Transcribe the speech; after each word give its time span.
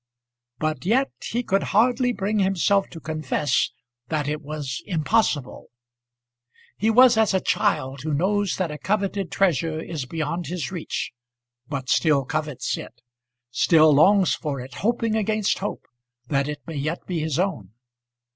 But 0.57 0.83
yet 0.83 1.11
he 1.23 1.43
could 1.43 1.61
hardly 1.77 2.11
bring 2.11 2.39
himself 2.39 2.89
to 2.89 2.99
confess 2.99 3.69
that 4.07 4.27
it 4.27 4.41
was 4.41 4.81
impossible. 4.87 5.67
He 6.75 6.89
was 6.89 7.17
as 7.17 7.35
a 7.35 7.39
child 7.39 8.01
who 8.01 8.11
knows 8.11 8.55
that 8.57 8.71
a 8.71 8.79
coveted 8.79 9.31
treasure 9.31 9.79
is 9.79 10.07
beyond 10.07 10.47
his 10.47 10.71
reach, 10.71 11.11
but 11.69 11.87
still 11.87 12.25
covets 12.25 12.77
it, 12.79 13.01
still 13.51 13.93
longs 13.93 14.33
for 14.33 14.59
it, 14.59 14.73
hoping 14.81 15.15
against 15.15 15.59
hope 15.59 15.85
that 16.25 16.47
it 16.49 16.61
may 16.65 16.77
yet 16.77 17.05
be 17.05 17.19
his 17.19 17.37
own. 17.37 17.69